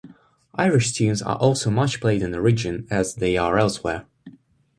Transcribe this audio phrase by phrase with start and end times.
[0.55, 4.07] Irish tunes are also much played in the region, as they are elsewhere.